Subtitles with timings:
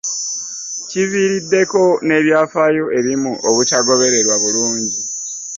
[0.89, 4.97] Kiviiriddeko n'ebyafaayo ebimu obutagobererwa bulungi